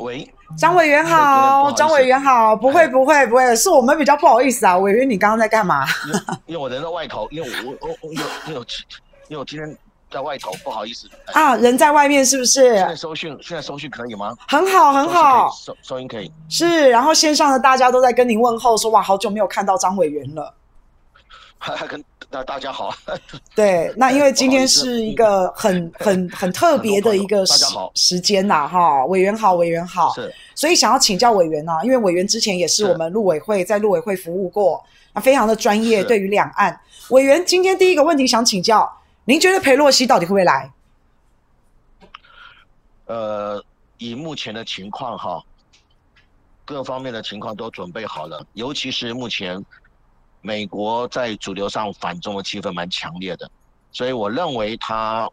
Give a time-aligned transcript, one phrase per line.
[0.00, 5.84] 喂，张委员好，张委员好，不会不会不会，是我们比较不好意思啊，委员你刚刚在干嘛？
[6.46, 8.66] 因为我人在外头，因为我我我因为因为我
[9.28, 9.76] 因为我今天
[10.10, 12.74] 在外头，不好意思啊，人在外面是不是？
[12.76, 14.34] 现在收讯现在收讯可以吗？
[14.48, 16.32] 很好很好，收收音可以。
[16.48, 20.54] 是，然后线上的大家都在跟您问候，说哇，好久没有看到张委员了。
[21.88, 22.94] 跟 大大家好，
[23.56, 27.64] 对，那因为今天是一个很很很特别的一个时
[27.96, 34.80] 时间呐，哈，委员好，委员好，是，所以想要请教委员啊，因为委员之前也是我们陆委会在陆委会服务过，
[35.12, 38.88] 啊非常的专业，对于两岸，委员今天第一个问题想请教，
[39.24, 40.72] 您觉得裴洛西到底会不会来？
[43.06, 43.60] 呃，
[43.98, 45.42] 以目前的情况哈，
[46.64, 49.60] 各方面的情况都准备好了，尤其是目前。
[50.42, 53.50] 美国在主流上反中的气氛蛮强烈的，
[53.92, 55.28] 所以我认为他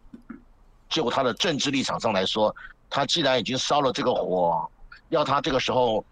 [0.90, 2.54] 就他的政治立场上来说，
[2.90, 4.70] 他既然已经烧了这个火，
[5.10, 6.04] 要他这个时候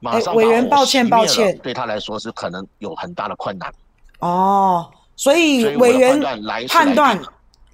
[0.00, 3.72] 马上委员抱歉抱歉，对他来说是可能有很大的困难。
[4.18, 6.20] 哦，所以委员
[6.68, 7.20] 判断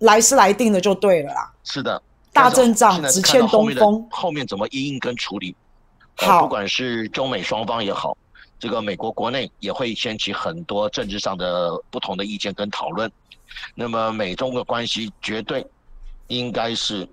[0.00, 1.50] 来是来定的就对了啦。
[1.64, 2.00] 是的，
[2.32, 5.56] 大阵仗只欠东风，后面怎么因应跟处理？
[6.16, 8.16] 好，不管是中美双方也好。
[8.58, 13.10] 这个美国国内也会掀起很多政治上的不同的意见跟讨论，
[13.74, 15.66] 那么美中的关系绝对
[16.28, 17.06] 应该是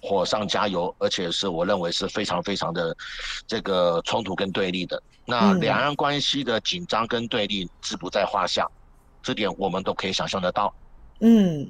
[0.00, 2.96] 火上加油，而且是我认为是非常非常的
[3.46, 5.02] 这个冲突跟对立的。
[5.24, 8.68] 那两岸关系的紧张跟对立是不在话下，
[9.22, 10.72] 这点我们都可以想象得到。
[11.20, 11.68] 嗯，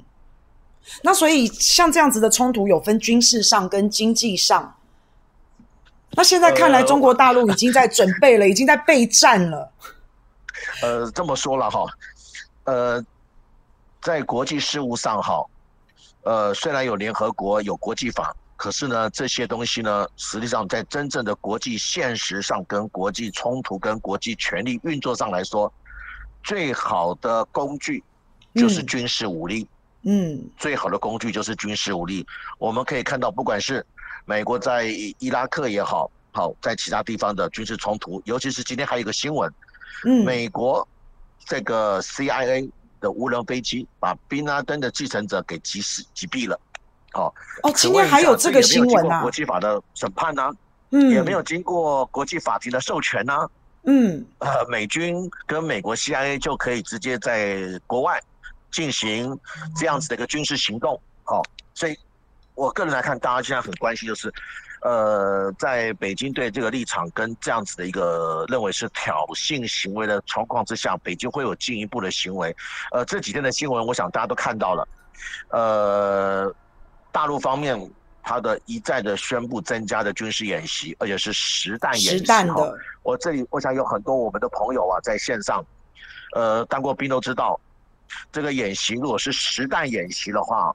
[1.01, 4.75] 那所以像这样子的冲突有分军事上跟经济上。
[6.15, 9.71] 那现在看来，中国大陆已经在准备了，呃、 已经在备战了。
[10.81, 11.85] 呃，这么说了哈，
[12.65, 13.03] 呃，
[14.01, 15.45] 在国际事务上哈，
[16.23, 25.71] 呃，虽然有联合国有国际法，可是呢，这些东西呢，实际上在真正的国际现实上，跟国际冲突、跟国际权力运作上来说，
[26.43, 28.03] 最好的工具
[28.53, 29.67] 就是军事武力。
[30.03, 32.25] 嗯，嗯，最好的工具就是军事武力。
[32.59, 33.85] 我们可以看到，不管是
[34.25, 34.85] 美国在
[35.19, 39.51] 伊拉克也好，好在其他地方的军事冲突，尤其是今天还有一个新闻，
[40.03, 40.87] 嗯，美国
[41.45, 42.67] 这个 CIA
[42.99, 46.59] 的无人飞机把宾拉登的继承者给击死击毙了，
[47.13, 50.51] 好哦，今天还有这个新闻啊，国际法的审判呢，
[50.89, 53.47] 嗯，也没有经过国际法庭的授权呢，
[53.83, 58.19] 嗯，呃，美军跟美国 CIA 就可以直接在国外
[58.71, 59.37] 进行
[59.75, 61.43] 这样子的一个军事行动，好，
[61.75, 61.95] 所以。
[62.55, 64.33] 我个人来看，大家现在很关心，就是，
[64.81, 72.55] 呃，在北京对这个立场跟这样子的一个认为是挑衅行为的状况之下，北京会有进一步的行为。
[72.91, 74.87] 呃，这几天的新闻，我想大家都看到了，
[75.49, 76.55] 呃，
[77.11, 77.77] 大陆方面
[78.23, 82.17] 他的一再的宣布增加的军事演习，而且是实弹演习。
[82.19, 82.77] 实弹的。
[83.03, 85.61] 我这里我想有很多我们的朋友啊，在线上，
[86.33, 87.59] 呃，当过兵都知道，
[88.31, 90.73] 这个演习如果是实弹演习的话。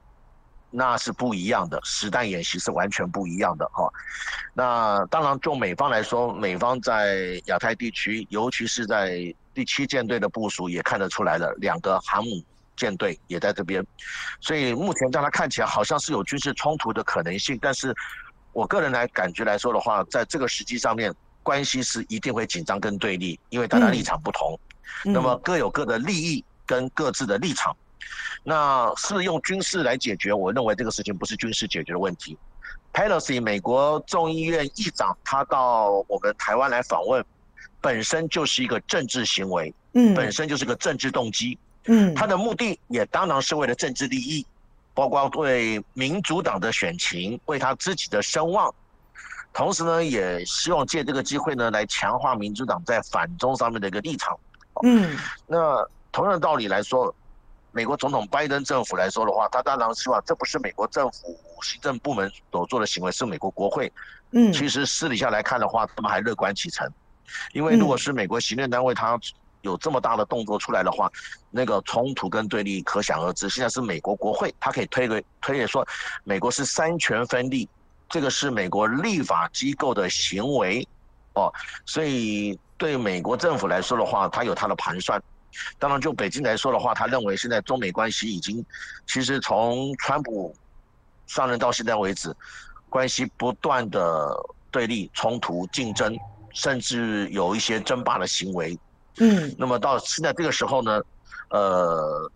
[0.71, 3.91] 那是不一样的，实弹演习是完全不一样的哈。
[4.53, 12.41] 那当然，就美方来说，美方在亚太地区，尤其是在第七舰队的部署，也看得出来了，两个航母
[12.77, 13.85] 舰队也在这边。
[14.39, 17.93] 所以目前让它看起来好像是有军事冲突的可能性，但是
[18.53, 24.57] 我个人来感觉来说的话，在这个时机上面，关系是一定会紧张跟对立，因为大家立场不同，
[25.03, 27.75] 那么各有各的利益跟各自的立场。
[28.43, 30.33] 那是用军事来解决？
[30.33, 32.37] 我认为这个事情不是军事解决的问题。
[32.93, 37.23] Pelosi 美国众议院议长他到我们台湾来访问，
[37.79, 44.45] 本身就是一个政治行为，嗯，本身就是个政治动机，嗯，他的目的也当然是为了政治利益，
[44.93, 48.73] 包括对民主党的选情，为他自己的声望，
[49.53, 54.37] 同时呢，也希望借这个机会呢来强化民主党在反中上面的一个立场，
[54.83, 55.15] 嗯，
[55.47, 57.13] 那同样的道理来说。
[57.71, 63.91] 美国总统拜登政府来说的话，他当然希望这不是美国政府行政部门所做的行为，是美国国会。
[64.31, 66.89] 嗯，其实私底下来看的话，他们还乐观其成，
[67.53, 69.19] 因为如果是美国行政单位，他
[69.61, 71.09] 有这么大的动作出来的话，
[71.49, 73.49] 那个冲突跟对立可想而知。
[73.49, 75.87] 现在是美国国会，他可以推给推给说，
[76.23, 77.69] 美国是三权分立，
[78.09, 80.87] 这个是美国立法机构的行为
[81.35, 81.51] 哦，
[81.85, 85.21] 所以对美国政府来说的话，他有他的盘算。
[85.77, 88.65] 当然，就北京来说的话，他认为现在中美关系已经，
[89.07, 90.55] 其实从川普
[91.27, 92.35] 上任到现在为止，
[92.89, 94.33] 关系不断的
[94.69, 96.17] 对立、冲突、竞争，
[96.53, 98.77] 甚至有一些争霸的行为。
[99.17, 101.01] 嗯，那么到现在这个时候呢，
[101.49, 102.31] 呃，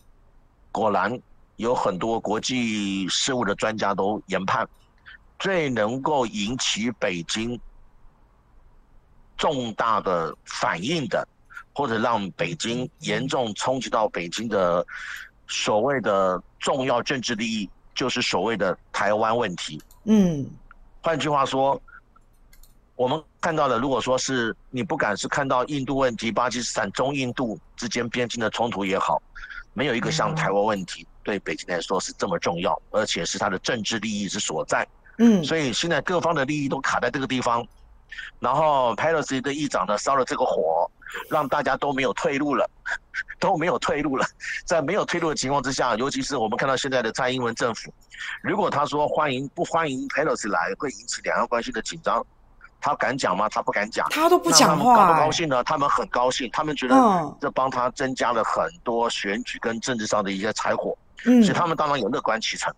[0.72, 1.18] 果然
[1.56, 4.68] 有很多国际事务的专家都研判，
[5.40, 7.60] 最能够引起北京
[9.38, 11.26] 重大的反应的，
[11.76, 14.84] 或者让北京严重冲击到北京的
[15.48, 19.80] 所谓的重要政治利益，就是所谓的台湾问题。
[20.06, 20.50] 嗯，
[21.02, 21.80] 换句话说，
[22.96, 29.22] 我们看到的，如果说是你不敢是看到印度问题、巴基斯坦、中印度之间边境的冲突也好，
[29.74, 34.88] 没有一个像台湾问题对北京来说是这么重要，而且是它的政治利益之所在。
[35.18, 37.66] 嗯，所以现在各方的利益都卡在这个地方，
[38.40, 40.90] 然后 Pelosi 的议长呢烧了这个火，
[41.30, 42.70] 让大家都没有退路了，
[43.40, 44.26] 都没有退路了。
[44.66, 47.94] 在没有退路的情况之下，尤其是我们看到现在的蔡英文政府，
[48.42, 52.26] 如果他说欢迎不欢迎 Pelosi 来，会引起两岸关系的紧张，
[52.82, 53.50] 他敢讲吗？
[53.50, 54.96] 他不敢讲，他都不讲话。
[54.96, 55.64] 高不高兴呢？
[55.64, 56.96] 他们很高兴，他们觉得
[57.42, 62.74] 这帮他增加了很多选举跟政治上的一些柴火，嗯，所以他们当然也乐观其成。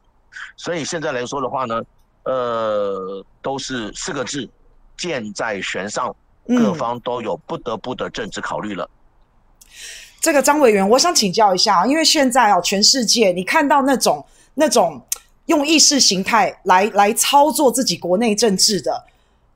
[0.55, 1.81] 所以现在来说的话呢。
[2.29, 4.49] 呃，都是四个字，
[4.97, 6.13] 箭在弦上，
[6.47, 8.83] 各方都有不得不的政治考虑了。
[8.85, 9.69] 嗯、
[10.19, 15.01] 这个张委员，我想请教一下，因为现在啊，全世界你看到那种那种
[15.45, 19.05] 用意识形态来来操作自己国内政治的，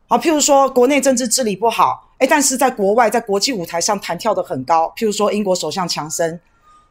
[0.08, 6.40] 啊，譬如说国内政治治理不好，哎，但是在国外在国际舞台上弹跳的很高，譬如说英国首相强森，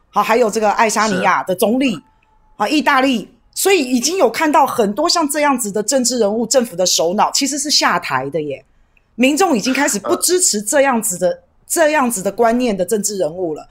[0.09, 2.01] 好，还有这个爱沙尼亚的总理，
[2.57, 3.29] 啊，意大利。
[3.53, 8.63] 所以已经有看到很多像这样子的政治人物、政府的首脑其实是下台的耶，
[9.15, 13.67] 民众已经开始不支持这样子的、这样子的观念的政治人物了。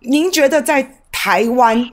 [0.00, 1.88] 您觉得在台湾，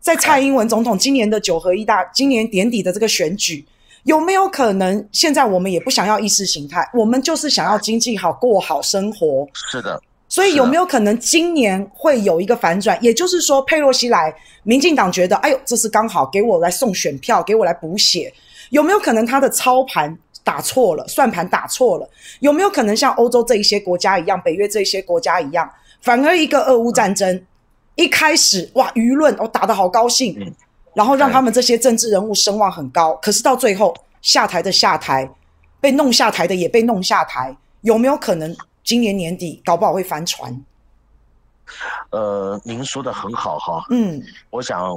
[0.00, 3.64] 在蔡英文总统今年的九合一大、今年年底的这个选举，
[4.02, 5.08] 有没有可能？
[5.12, 9.46] 现在我们也不想要意识形态，我们就是想要经济好、过好生活。
[9.54, 10.02] 是的。
[10.28, 12.98] 所以有没有可能今年会有一个反转？
[13.00, 14.34] 也就是说，佩洛西来，
[14.64, 18.32] 民进党觉得，哎呦，这是刚好给我来送选票，给我来补血。
[18.70, 22.10] 有没有可能他的操盘打错了，算盘打错了？
[22.40, 25.70] 有没有可能像欧洲这一些国家一样，北约这一些国家一样，
[26.00, 27.40] 反而一个俄乌战争
[27.94, 30.52] 一开始，哇，舆论哦打得好高兴，
[30.92, 35.30] 然后让他们这些政治人物声望很高，可是到最后下台的下台，
[35.80, 38.52] 被弄下台的也被弄下台，有没有可能？
[38.86, 40.64] 今年年底搞不好会翻船。
[42.10, 43.84] 呃，您说的很好哈。
[43.90, 44.96] 嗯，我想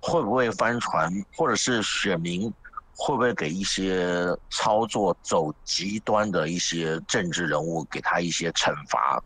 [0.00, 2.52] 会不会翻船，或者是选民
[2.96, 9.22] 会不会给一些操作走极端的一些政治人物给他一些惩罚，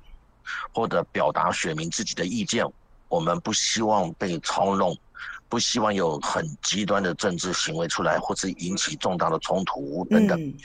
[0.75, 2.67] 或者表达选民自己的意见？
[3.09, 4.95] 我们不希望被操弄。
[5.53, 10.41] 不希望有很极端的政治行为出来，或是引起重大的冲突等等。
[10.41, 10.57] 嗯、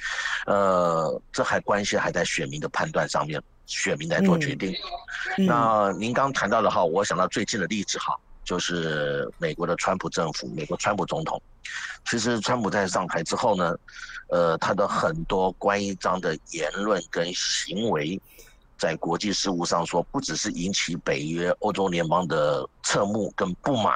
[0.46, 4.74] 呃，这还关系还在选民的判断上面，选民来做决定。
[5.40, 11.42] 那您刚谈到的哈，我想到最近的例子哈，就是美国的川普政府，美国川普总统。
[12.10, 13.76] 其实川普在上台之后呢，
[14.30, 18.18] 呃，他的很多关于这样的言论跟行为，
[18.78, 23.94] 在国际事务上说，不只是引起北约、欧洲联邦的侧目跟不满。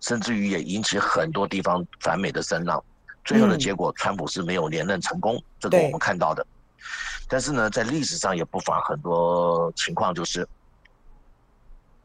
[0.00, 2.82] 甚至于也引起很多地方反美的声浪，
[3.24, 6.46] 最后的结果，川普是没有连任成功，这个我们看到的。
[7.28, 10.48] 但是呢，在历史上也不乏很多情况，就是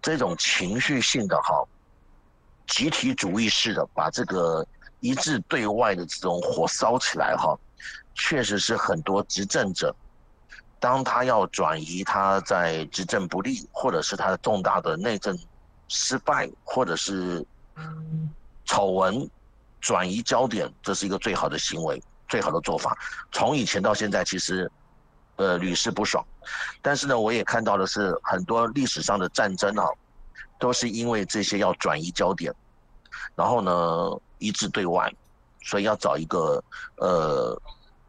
[0.01, 1.63] 这种情绪性的哈，
[2.67, 4.65] 集体主义式的把这个
[4.99, 7.55] 一致对外的这种火烧起来哈，
[8.15, 9.95] 确实是很多执政者，
[10.79, 15.37] 当他要转移他在执政不利，或者是他的重大的内政
[15.87, 17.45] 失败，或者是。
[18.65, 19.29] 丑闻
[19.79, 22.97] 转移焦点，这是一个最好的行为，最好的做法。
[23.31, 24.71] 从以前到现在，其实
[25.35, 26.23] 呃屡试不爽。
[26.81, 29.85] 但是呢，我也看到的是很多历史上的战争啊，
[30.59, 32.53] 都是因为这些要转移焦点，
[33.35, 35.13] 然后呢一致对外，
[35.63, 36.63] 所以要找一个
[36.97, 37.61] 呃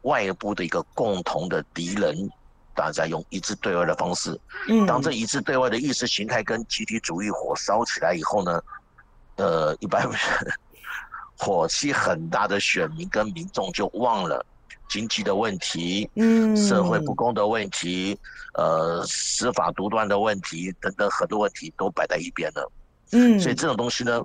[0.03, 2.29] 外部的一个共同的敌人，
[2.73, 4.39] 大家用一致对外的方式。
[4.67, 8.61] 嗯，当这一致对外的意识形态跟集体主义火烧起来以后呢，
[9.37, 10.11] 呃，一般人
[11.37, 14.45] 火气很大的选民跟民众就忘了
[14.87, 18.17] 经济的问题，嗯，社会不公的问题，
[18.53, 22.71] 呃，司法独断的问题等等很多问题都摆在一边了，
[23.11, 24.21] 嗯，所以这种东西呢，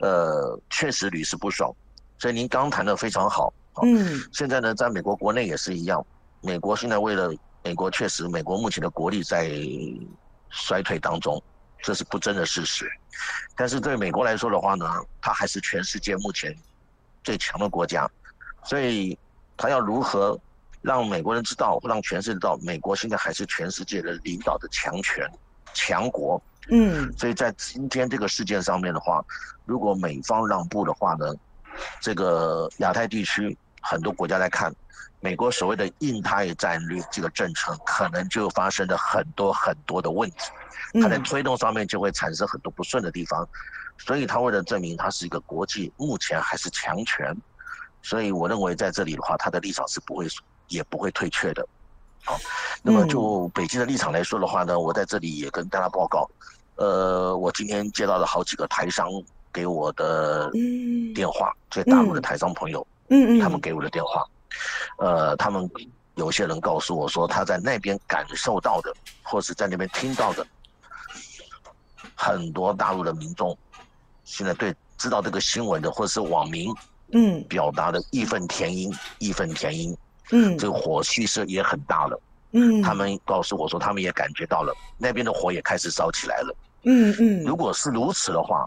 [0.00, 1.70] 呃，确实屡试不爽。
[2.18, 6.04] 所以您刚谈的非常好，嗯，现在呢，在美国国内也是一样，
[6.40, 7.30] 美国现在为了
[7.62, 9.50] 美国确实，美国目前的国力在
[10.48, 11.40] 衰退当中。
[11.82, 12.90] 这是不争的事实，
[13.54, 14.86] 但是对美国来说的话呢，
[15.20, 16.54] 它还是全世界目前
[17.22, 18.10] 最强的国家，
[18.64, 19.16] 所以
[19.56, 20.38] 它要如何
[20.82, 25.28] 让美国人知道，让全世界知道，美国现在还是全世界的领导的强权
[25.74, 26.42] 强国。
[26.70, 29.24] 嗯，所以在今天这个事件上面的话，
[29.64, 31.32] 如果美方让步的话呢，
[32.00, 33.56] 这个亚太地区
[33.88, 34.74] 很多国家来看
[35.20, 40.36] 美国所谓的印太战略这个政策，可能就发生了很多很多的问题，
[41.00, 43.48] 它在推动上面就会产生很多不顺的地方，
[43.98, 47.34] 所以他为了证明他是一个国际目前还是强权，
[48.02, 50.26] 所以我认为在这里的话，他的立场是不会
[50.68, 51.66] 也不会退却的。
[52.24, 52.38] 好，
[52.82, 56.28] 那么就北京的立场来说的话呢，我在这里也跟大家报告，
[56.76, 59.08] 呃，我今天接到了好几个台商
[59.52, 60.50] 给我的
[61.14, 64.24] 电话，在大陆的台商朋友，嗯嗯，他们给我的电话。
[64.98, 65.68] 呃，他们
[66.14, 68.90] 有些人告诉我说，他在那边感受到的，
[69.22, 70.46] 或是在那边听到的，
[72.14, 73.56] 很多大陆的民众
[74.24, 76.72] 现在对知道这个新闻的，或者是网民，
[77.12, 79.94] 嗯，表达的义愤填膺，义愤填膺，
[80.30, 82.18] 嗯，这个火势是也很大了，
[82.52, 88.66] 嗯，他们告诉我说，他们也感觉到了，那边的火也开始烧起来了，嗯嗯，如果是如此的话，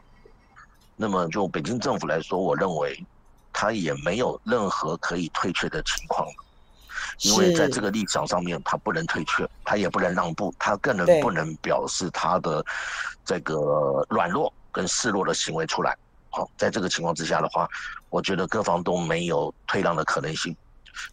[0.96, 3.04] 那么就北京政府来说，我认为。
[3.62, 6.26] 他也没有任何可以退却的情况，
[7.24, 12.66] 因为在这个立场上面，他不能退却，他也不能让步，他更能不能表示他的
[13.26, 15.94] 这个软弱跟示弱的行为出来。
[16.30, 17.68] 好，在这个情况之下的话，
[18.10, 20.56] 我觉得各方都没有退让的可能性。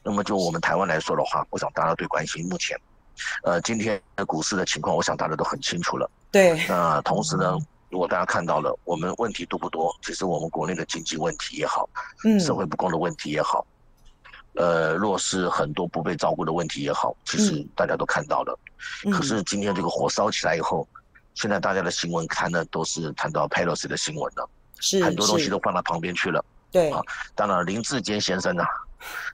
[0.04, 2.78] 那么就我们台湾来说的话，我想大家最关心目前，
[3.42, 6.08] 呃，今天的股市的情况，我想大家都很清楚了。
[6.30, 6.64] 对。
[6.68, 7.58] 那同时呢？
[7.96, 9.90] 如果大家看到了，我们问题多不多？
[10.02, 11.88] 其实我们国内的经济问题也好，
[12.26, 13.66] 嗯，社会不公的问题也好，
[14.56, 18.58] 呃，弱势很多不被照顾的问题也好，其实大家都看到了。
[19.06, 21.00] 嗯、可是今天这个火烧起来以后，嗯、
[21.34, 24.46] 现在大家的新闻看的都是谈到 Pelosi 的新闻了，
[24.78, 26.44] 是很多东西都放到旁边去了。
[26.70, 27.00] 对啊，
[27.34, 28.68] 当然林志坚先生呢、啊，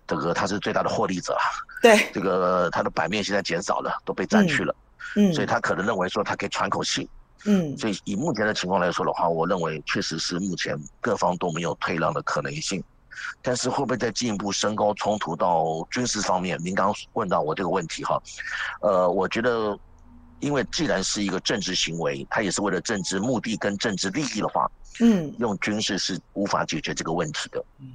[0.07, 1.37] 这个他是最大的获利者。
[1.83, 4.73] 对，这个他的版面现在减少了，都被占去了。
[5.17, 7.11] 嗯，所以他可能认为说他可以喘口气。
[7.45, 12.83] 嗯，所以以目前的情况来说的话，我认为确实是目前各方都没有退让的可能性，
[13.43, 16.57] 但是会不会再进一步升高冲突到军事方面？
[16.63, 18.23] 您刚刚问到我这个问题哈，
[18.81, 19.77] 呃，我觉得，
[20.39, 24.71] 因为既然是一个政治行为，它也是为了政治目的跟政治利益的话，
[25.01, 27.87] 嗯，用军事是无法解决这个问题的，嗯，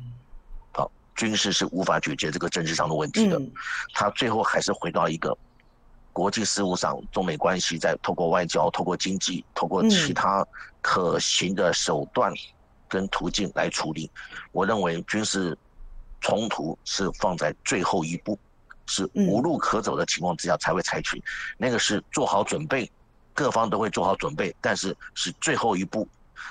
[0.73, 3.41] 好，军事是无法解决这个政治上的问题的，
[3.93, 5.37] 它最后还是回到一个。
[6.17, 10.43] 国际事务上，中美关系在透过外交、透过经济、透过其他
[10.81, 12.33] 可行的手段
[12.87, 14.09] 跟途径来处理。
[14.51, 15.55] 我认为军事
[16.19, 18.35] 冲突是放在最后一步，
[18.87, 21.23] 是无路可走的情况之下才会采取。
[21.55, 22.91] 那个是做好准备，
[23.35, 26.07] 各方都会做好准备，但是是最后一步，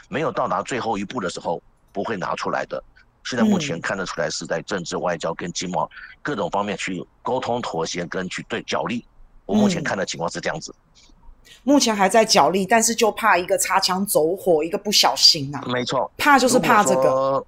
[0.09, 1.61] 没有到达最后一步的时候
[1.93, 2.81] 不会拿出来的。
[3.25, 5.91] 现在目前看得出来是在政治、外交跟经贸
[6.23, 9.05] 各种方面去沟通、妥协跟去对角力。
[9.47, 11.13] 我目前看的情况是这样子，嗯，
[11.65, 15.63] 目前还在角力，但是就怕一个擦枪走火，一个不小心啊。
[15.67, 17.45] 没错，怕就是怕这个。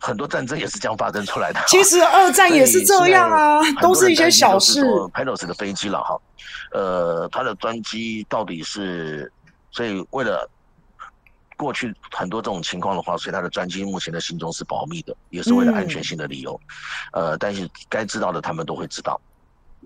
[0.00, 1.58] 很多战争也是这样发生出来的。
[1.66, 4.84] 其实二战也是这样啊，都是一些小事。
[5.14, 6.20] Pelosi 的飞机了哈，
[6.72, 9.32] 呃，他的专机到底是，
[9.70, 10.46] 所以为了
[11.56, 16.60] 过去很多这种情况的话，所以他的专机目前的行踪是保密的，也是为了安全性的理由。
[17.12, 19.18] 嗯、呃，但是该知道的他们都会知道。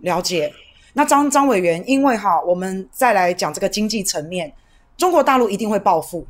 [0.03, 0.53] 了解。
[0.99, 4.53] 那张张委员，因为哈，我们再来讲这个经济层面，
[4.97, 6.27] 中国大陆一定会报复，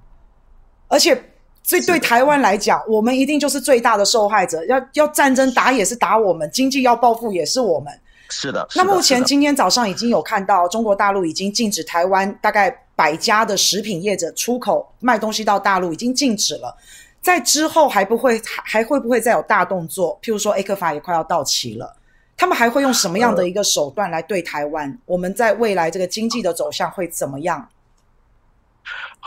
[0.88, 1.18] 而且
[1.62, 4.62] 这对台湾来讲，我们一定就是最大的受害者。
[4.66, 7.90] 要要战争打也是打我们，经济要报复也是我们。
[8.28, 8.68] 是的。
[8.76, 16.76] 那目前今天早上已经有看到，中国大陆已经禁止台湾大概百家的食品业者出口卖东西到大陆，已经禁止了。
[17.22, 20.18] 在之后还不会还还会不会再有大动作？
[20.22, 21.96] 譬如说，ECFA 也快要到期了。
[22.38, 24.88] 他们还会用什么样的一个手段来对台湾？
[24.88, 27.68] 呃、我们在未来这个经济的走向会怎么样？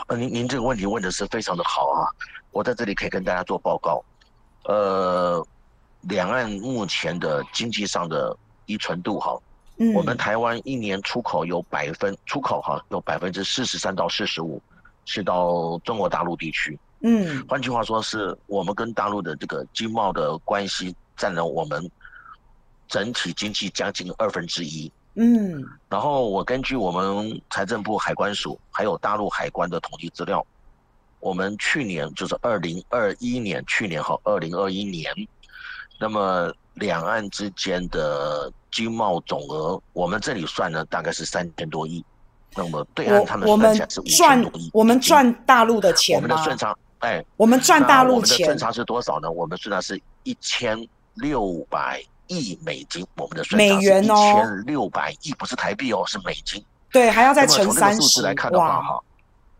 [0.06, 2.08] 呃，您您这个问题问的是非常的好啊！
[2.50, 4.02] 我在这里可以跟大家做报告。
[4.64, 5.46] 呃，
[6.00, 9.38] 两岸目前的经济上的依存度哈，
[9.76, 14.58] 嗯，我们台湾一年出口有百分出口哈有百分之四十三到四十五
[15.04, 21.90] 是到中国大陆地区，嗯，换句话说是我们跟大陆的这个经贸的关系占了我们。
[22.92, 30.46] 整体经济将近二分之一，嗯，然后我根据我们财政部海关署还有大陆海关的统计资料，
[31.18, 35.10] 我们去年就是二零二一年，去年和二零二一年，
[35.98, 42.04] 那么两岸之间的经贸总额，我们这里算呢大概是三千多亿，
[42.54, 49.30] 那么对岸他们算起来是五千多亿，我们赚大陆的钱，我们的顺差，哎，我们赚大陆钱，顺差是多少呢？
[49.30, 52.04] 我们顺差是一千六百。
[52.26, 56.64] 亿美金，我们的顺差是一千六百亿，不是台币哦，是美金。
[56.90, 58.00] 对，还要再乘三十。
[58.00, 59.00] 从这个数字来看的话，哈，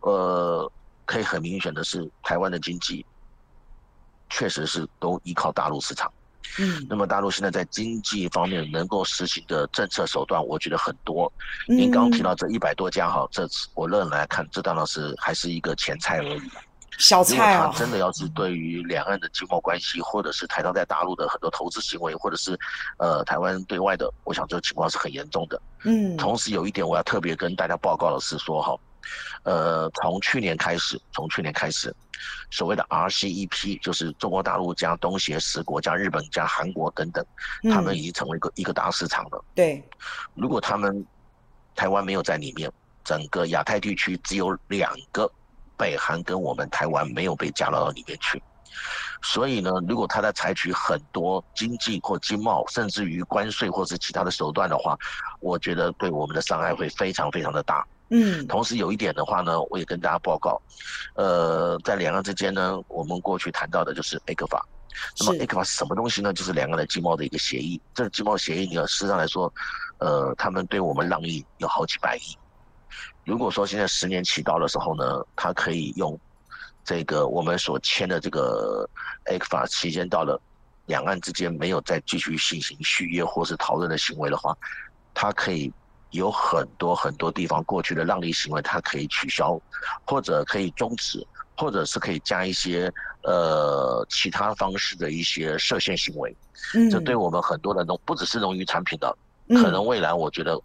[0.01, 0.71] 呃，
[1.05, 3.05] 可以很明显的是，台湾的经济
[4.29, 6.11] 确实是都依靠大陆市场。
[6.59, 11.31] 嗯，那么大陆现在在经济方面能够实行的政策手段，我觉得很多。
[11.67, 16.41] 您刚刚提到这一百多家哈，这次我认为来看，这当然是还是一个前菜而已。
[16.97, 17.57] 小菜啊！
[17.57, 22.57] 如果他真的要是对于两岸的经贸关系，或者是台商在大陆的很多投资行为，或者是
[22.97, 25.61] 呃台湾对外的，我想这个情况是很严重的。
[25.83, 26.15] 嗯。
[26.17, 28.75] 同时有一点我要特别跟大家报告的是说哈，
[29.43, 31.93] 呃，从去年开始，从去年开始，
[32.51, 37.25] 所谓的 RCEP 就是中国大陆加东协十国加日本加韩国等等，
[37.71, 39.43] 他们已经成为一个一个大市场了。
[39.55, 39.83] 对。
[40.35, 41.05] 如果他们
[41.75, 42.71] 台湾没有在里面，
[43.03, 45.29] 整个亚太地区只有两个。
[45.83, 48.41] 北韩跟我们台湾没有被加到里面去，
[49.21, 54.97] 所以呢，如果他在采取很多经济或经贸，甚至于关税或是其他的手段的话，
[55.41, 57.85] 我觉得对我们的伤害会非常非常的大。
[58.11, 60.61] 嗯，同时有一点的话呢，我也跟大家报告，
[61.15, 64.61] 呃，在两岸之间呢，我们过去谈到的就是 ECFA，
[65.19, 66.31] 那么 ECFA 是什么东西呢？
[66.31, 67.81] 就是两岸的经贸的一个协议。
[67.93, 69.53] 这个经贸协议呢，实际上来说，
[69.97, 72.37] 呃，他们对我们让利有好几百亿。
[73.25, 76.19] 如果说现在十年期到的时候呢，他可以用
[76.83, 78.87] 这个我们所签的这个
[79.25, 80.39] ECFA 期间到了，
[80.87, 84.53] 两岸之间没有再继续进行续约或是讨论的行为的话，
[85.13, 85.71] 他可以
[86.09, 89.57] 有很多很多地方过去的让利行为，它可以取消，
[90.05, 91.25] 或者可以终止，
[91.55, 92.91] 或者是可以加一些
[93.23, 96.35] 呃其他方式的一些设限行为。
[96.75, 99.17] 嗯，这对我们很多的农不只是农渔产品的，
[99.55, 100.59] 可能未来我觉得。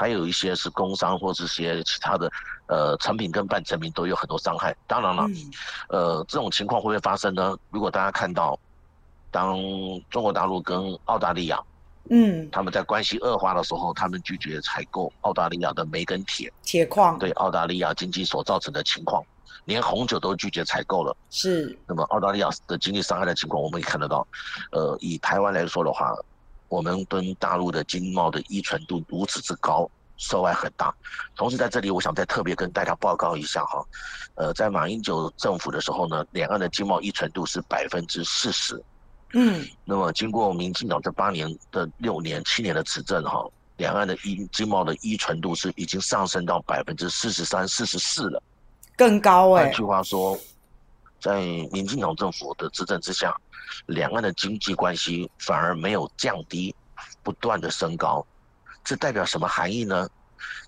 [0.00, 2.32] 还有一些是工商或是些其他的，
[2.68, 4.74] 呃，成品跟半成品都有很多伤害。
[4.86, 5.26] 当然了，
[5.90, 7.54] 呃，这种情况会不会发生呢？
[7.68, 8.58] 如果大家看到，
[9.30, 9.58] 当
[10.08, 11.60] 中国大陆跟澳大利亚，
[12.08, 19.22] 嗯，他们在关系恶化的时候，他们拒绝采购澳大利亚的煤跟铁铁矿，对澳大利亚经济所造成的情况，
[19.66, 21.14] 连红酒都拒绝采购了。
[21.28, 21.78] 是。
[21.86, 24.26] 那么澳大利亚的经济伤害的情况，我们也看得到。
[24.72, 26.16] 呃，以台湾来说的话。
[26.70, 30.94] 我们跟大陆的经贸的依存度如此之高，受害很大。
[31.34, 33.84] 同时在这里，我想再特别跟大家报告一下哈，
[34.36, 38.80] 呃，在马英九政府的时候呢，两岸的经贸依存度是百分之四十。
[39.32, 39.66] 嗯。
[39.84, 43.44] 那么经过民进党这八年的六年七年的执政哈，
[43.76, 48.40] 两岸的依经贸的依存度是已经上升到百分之四十三、四十四了，
[48.96, 49.64] 更高哎。
[49.64, 50.38] 换句话说，
[51.20, 51.40] 在
[51.72, 53.34] 民进党政府的执政之下。
[53.86, 56.74] 两岸的经济关系反而没有降低，
[57.22, 58.26] 不断的升高，
[58.82, 60.08] 这代表什么含义呢？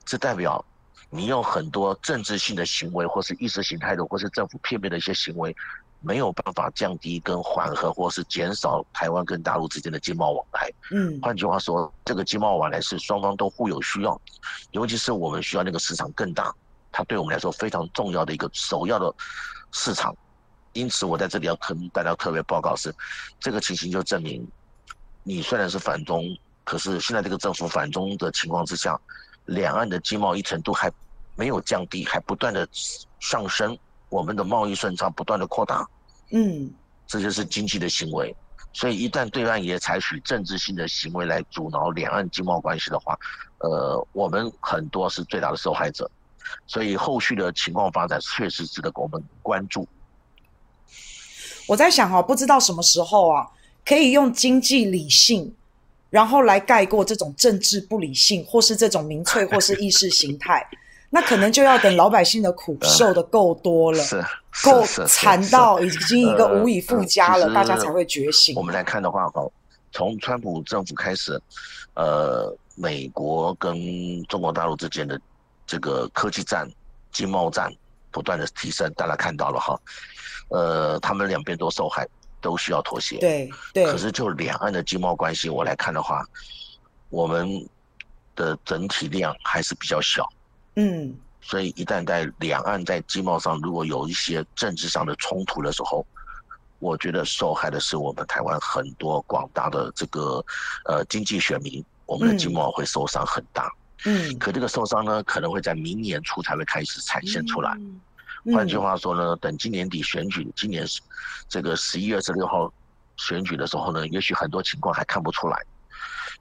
[0.05, 0.65] 这代表
[1.11, 5.55] 你有很多政治性的行为，或是意识形态的，或是政府片面的一些行为，
[6.01, 10.71] 没有办法降低跟缓和，或是减少台湾跟大陆之间的经贸往来。
[10.93, 14.19] 嗯，换句话说，这个经贸往来是双方都互有需要，
[14.71, 16.55] 尤其是我们需要那个市场更大，
[16.93, 19.13] 它对我们来说非常重要的一个首要的
[19.73, 20.17] 市场。
[20.73, 22.95] 因此，我在这里要跟大家特别报告是，
[23.39, 24.47] 这个情形就证明，
[25.23, 26.25] 你虽然是反中，
[26.65, 28.99] 可是现在这个政府反中的情况之下，
[29.47, 30.91] 两岸的经贸依存度还
[31.37, 32.67] 没有降低，还不断的
[33.21, 33.77] 上升，
[34.09, 35.87] 我们的贸易顺差不断的扩大，
[36.31, 36.73] 嗯，
[37.07, 38.35] 这就是经济的行为。
[38.75, 43.15] 所以，一旦对岸也采取政治性的行为来阻挠两岸经贸关系的话，
[43.59, 46.11] 呃，我们很多是最大的受害者。
[46.67, 49.87] 所以，后续的情况发展确实值得我们关注。
[51.67, 53.47] 我在想哈，不知道什么时候啊，
[53.85, 55.55] 可以用经济理性，
[56.11, 60.67] 然后来盖过这种政治不理性，或是这种民粹，或是意识形态。
[61.15, 64.25] 那可能就要等老百姓的苦受的够多了，是
[64.65, 68.57] 够惨到已经一个无以复加了，大家才会觉醒。
[68.57, 69.43] 我们来看的话，哈，
[69.93, 71.39] 从川普政府开始，
[71.93, 75.21] 呃，美国跟中国大陆之间的
[75.67, 76.67] 这个科技战、
[77.13, 77.71] 经贸战
[78.11, 79.79] 不断的提升，大家看到了哈。
[80.53, 82.07] 呃，他们两边都受害，
[82.41, 83.17] 都需要妥协。
[83.19, 83.87] 对对。
[83.87, 86.23] 可是就两岸的经贸关系，我来看的话，
[87.09, 87.67] 我们
[88.37, 90.29] 的整体量还是比较小。
[90.77, 91.15] 嗯。
[91.41, 96.07] 所以一旦在两岸在经贸上如果有一些政治上的冲突的时候，
[96.79, 100.45] 我觉得受害的是我们台湾很多广大的这个
[100.85, 103.73] 呃经济选民，我们的经贸会受伤很大。
[104.05, 104.39] 嗯。
[104.39, 107.73] 可这个受伤呢，可能会在明年初才会开始产现出来。
[107.79, 108.01] 嗯
[108.51, 110.85] 换句话说呢，等今年底选举，今年
[111.49, 112.73] 这个十一月十六号
[113.17, 115.57] 选举的时候呢，也许很多情况还看不出来。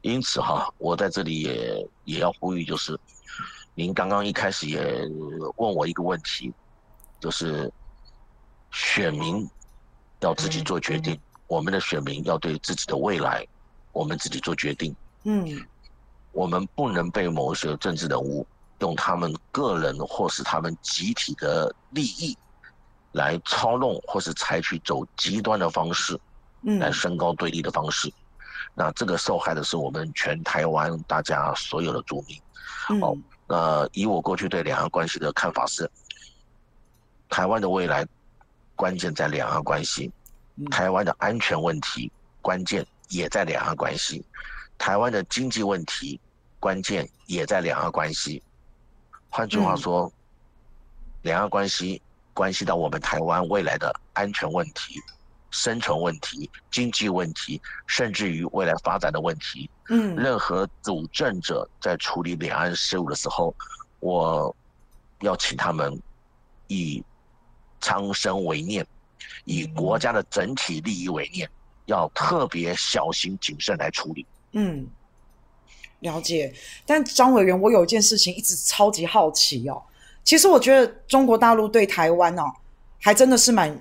[0.01, 2.99] 因此哈，我在这里也也要呼吁，就是
[3.75, 4.81] 您刚刚一开始也
[5.57, 6.51] 问我一个问题，
[7.19, 7.71] 就是
[8.71, 9.47] 选民
[10.21, 13.45] 要自己做决定，我们的选民要对自己的未来，
[13.91, 14.95] 我们自己做决定。
[15.23, 15.45] 嗯，
[16.31, 18.47] 我们不能被某些政治人物。
[18.81, 22.37] 用他们个人或是他们集体的利益
[23.13, 26.19] 来操弄，或是采取走极端的方式
[26.63, 28.07] 嗯来升高对立的方式。
[28.09, 28.13] 嗯、
[28.75, 32.37] 那这个受害的是我们全台湾大家所有的族民。
[32.89, 33.15] 嗯、哦，
[33.47, 35.89] 那以我过去对两岸关系的看法是，
[37.29, 38.05] 台湾的未来
[38.75, 40.11] 关键在两岸关系，
[40.71, 44.25] 台湾的安全问题关键也在两岸关系，
[44.77, 46.19] 台湾的经济问题
[46.59, 48.41] 关键也在两岸关系。
[49.31, 50.11] 换句话说，嗯、
[51.23, 51.99] 两岸关系
[52.33, 54.99] 关系到我们台湾未来的安全问题、
[55.49, 59.69] 生存问题、经济问题，甚至于未来发展的问题。
[59.89, 63.55] 嗯，任何主政者在处理两岸事务的时候，
[64.01, 64.53] 我
[65.21, 65.97] 要请他们
[66.67, 67.01] 以
[67.79, 68.85] 苍生为念，
[69.45, 71.49] 以国家的整体利益为念，
[71.85, 74.25] 要特别小心谨慎来处理。
[74.51, 74.85] 嗯。
[76.01, 76.53] 了解，
[76.85, 79.81] 但张委员，我有一件事情一直超级好奇哦。
[80.23, 82.43] 其实我觉得中国大陆对台湾哦，
[82.99, 83.75] 还真的是蛮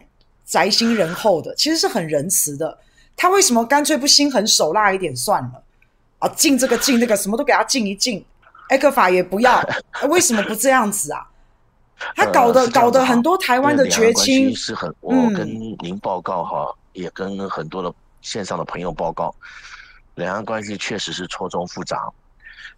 [0.47, 2.79] 宅心仁厚的，其实是很仁慈的。
[3.17, 5.63] 他为什么干脆不心狠手辣一点算了
[6.19, 6.29] 啊？
[6.37, 8.25] 禁这个禁那个，什么都给他禁一禁
[8.71, 9.63] ，ECFA 也不要，
[10.09, 11.27] 为什么不这样子啊？
[12.17, 15.47] 他搞得、呃、搞得很多台湾的绝亲是很，我跟
[15.83, 19.35] 您报告哈，嗯、也跟很多的线上的朋友报告。
[20.21, 22.07] 两岸关系确实是错综复杂，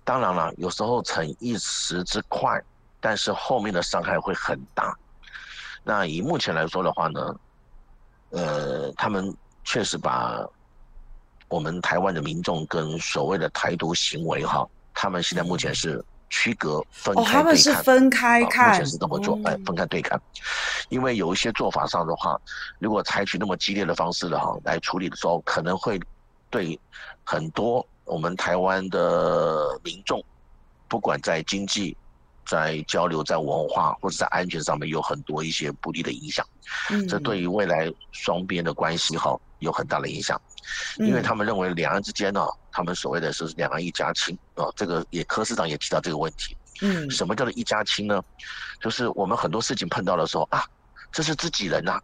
[0.04, 2.62] 当然了，有时候逞一时之快，
[3.00, 4.96] 但是后面的伤害会很大。
[5.82, 7.34] 那以目前来说的话呢，
[8.30, 10.46] 呃，他们确实把
[11.48, 20.20] 我们台湾的民众跟所谓的台独行为哈，他们现在目前是区隔分开对看，哦，他们是分开看，目前是这么做，哎，分开对看，
[20.90, 22.40] 因为有一些做法上的话，
[22.78, 26.00] 如果采取那么激烈的方式的哈来处理的时候，可能会。
[26.52, 26.78] 对
[27.24, 30.22] 很多我们台湾的民众，
[30.86, 31.96] 不管在经济、
[32.46, 36.46] 在交流、在文化或者在安全上面，有很多一些不利的影响。
[36.90, 40.38] 嗯，这对于未来双边的关系哈有很大的影响，
[40.98, 46.54] 因为他们认为两岸之间呢，他们所谓的是两岸一家亲啊，这个也柯市长也提到这个问题。
[46.82, 48.22] 嗯，什么叫做一家亲呢？
[48.78, 50.62] 就是我们很多事情碰到的时候啊。
[51.12, 52.00] 这是自己人呐，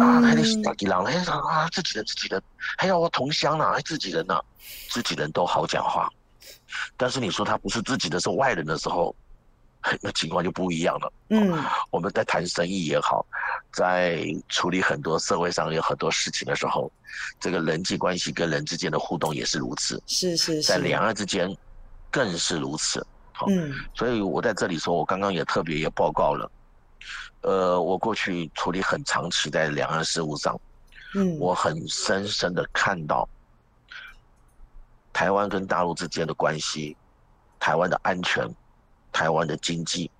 [0.00, 2.42] 啊，还得打地狼，哎啊，自己人自己人，
[2.76, 4.40] 还有我同乡呐，还自己人呐，
[4.88, 6.10] 自己人都好讲话，
[6.96, 9.14] 但是你说他不是自己的，是外人的时候，
[10.02, 11.12] 那情况就不一样了。
[11.28, 13.24] 嗯，我们在谈生意也好，
[13.72, 16.90] 在处理很多社会上有很多事情的时候，
[17.38, 20.02] 这个人际关系跟人之间的互动也是如此。
[20.06, 21.56] 是是是，在两岸之间
[22.10, 23.06] 更是如此。
[23.48, 26.50] 嗯，所以我在这里说，我刚刚也特别也报告了。
[27.42, 30.60] 呃，我过去处理很长期在两岸事务上，
[31.14, 33.26] 嗯，我很深深的看到
[35.12, 36.94] 台湾跟大陆之间的关系，
[37.58, 38.46] 台湾的安全，
[39.10, 40.10] 台湾的经济，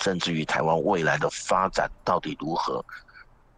[0.00, 2.84] 甚至于台湾未来的发展到底如何，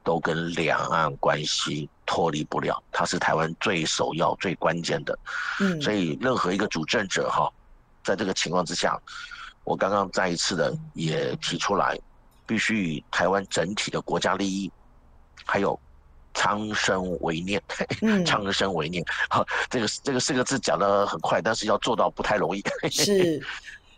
[0.04, 5.18] 都跟两岸关系脱离不了，它是台湾最首要、最关键的。
[5.58, 7.52] 嗯，所以任何一个主政者哈，
[8.04, 8.96] 在这个情况之下，
[9.64, 11.98] 我刚刚再一次的也提出来。
[12.46, 14.70] 必须以台湾整体的国家利益，
[15.44, 15.78] 还有
[16.34, 17.62] 苍生为念，
[18.02, 19.04] 嗯、 苍生为念。
[19.28, 22.62] 好，这个这个四个字讲的很快，但是要做到不太容易。
[22.90, 23.40] 是，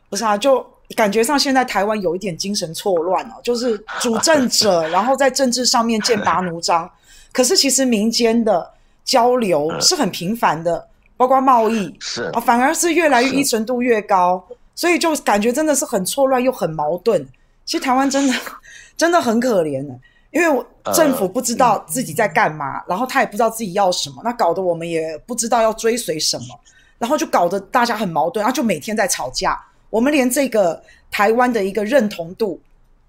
[0.09, 0.37] 不是啊？
[0.37, 6.89] 就感觉上现在台湾有一点精神错乱哦，就是主政者，然后在政治上面剑拔弩张，
[7.33, 8.71] 可是其实民间的
[9.05, 17.27] 交流是很频繁的，嗯、包括贸易是啊，反而是越来越依存度越高，所以就感觉真的是很错乱又很矛盾。
[17.67, 18.35] 其实台湾真的
[18.97, 19.95] 真的很可怜的，
[20.31, 26.59] 因为政府不知道自己在干嘛，呃、然后他也不知道自己要什么，那搞得我们也不知道要追随什么，
[26.97, 29.61] 然后就搞得大家很矛盾，然后就每天在吵架。
[29.91, 32.61] 我们连这个台湾的一个认同度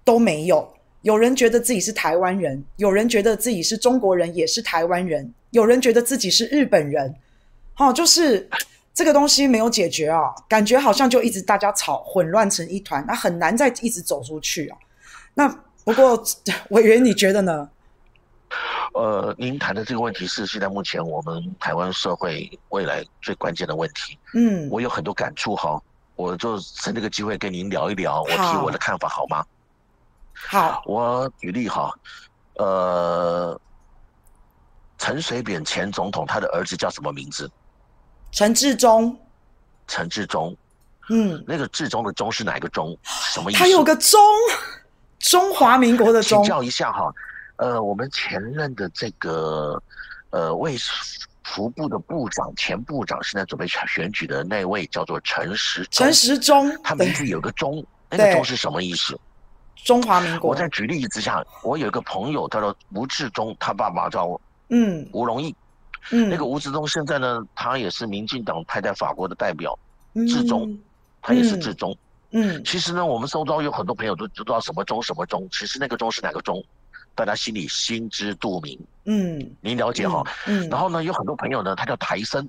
[0.04, 0.68] 都没有，
[1.02, 7.14] 有人觉得自己是台湾人，有人觉得自己是中国人，也是台湾人，有人觉得自己是日本人，
[7.74, 8.48] 好、哦，就是。
[8.98, 14.76] 这个东西没有解决啊，感觉好像就一直大家吵，混乱成一团，那很难再一直走出去啊。
[15.34, 15.48] 那
[15.84, 16.20] 不过
[16.70, 17.70] 委员你觉得呢？
[18.94, 24.18] 呃，您谈的这个问题是现在目前我们台湾社会未来最关键的问题。
[24.34, 25.80] 嗯，我有很多感触哈，
[26.16, 29.44] 我就趁这个机会跟您聊一聊，我提我的看法好吗？
[30.34, 31.94] 好，我举例哈，
[32.54, 33.60] 呃，
[34.98, 37.48] 陈水扁前总统他的儿子叫什么名字？
[38.30, 39.18] 陈志忠，
[39.86, 40.54] 陈志忠，
[41.10, 42.96] 嗯，那个志忠的忠是哪个忠？
[43.04, 43.58] 什么意思？
[43.58, 44.20] 他有个忠，
[45.18, 46.42] 中华民国的 忠。
[46.42, 47.12] 请教一下哈，
[47.56, 49.82] 呃，我们前任的这个
[50.30, 50.76] 呃卫
[51.44, 56.06] 福部的部长，前部长，现在准备选举的那位叫做陈时中。
[56.06, 59.18] 陈时中，他名字有个忠，那个忠是什么意思？
[59.84, 60.50] 中华民国。
[60.50, 64.38] 我再举例子之下，我有一个朋友，他说吴志忠，他爸爸叫
[64.68, 65.54] 嗯吴荣义。
[66.10, 69.78] 嗯，那个吴志忠现在呢，他也是民进党派在法国的代表，
[70.14, 70.78] 志忠，
[71.22, 71.96] 他也是志忠。
[72.30, 76.62] 嗯，其实呢，我们周遭有很多朋友都知道什么忠什么忠，其实那个忠是哪个忠，
[77.14, 78.78] 大家心里心知肚明。
[79.04, 80.22] 嗯，您了解哈。
[80.46, 82.46] 嗯，然后呢，有很多朋友呢，他叫台生，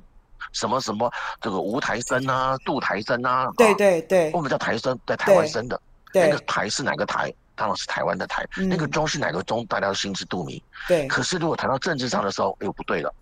[0.51, 3.49] 什么什么这个吴台生啊，杜台生啊。
[3.57, 5.79] 对对对，我们叫台生，在台湾生的。
[6.13, 7.33] 那个台是哪个台？
[7.55, 8.45] 当然是台湾的台。
[8.55, 9.65] 那个中是哪个中？
[9.67, 10.61] 大家都心知肚明。
[10.87, 11.07] 对。
[11.07, 13.13] 可是如果谈到政治上的时候，哎呦不对了，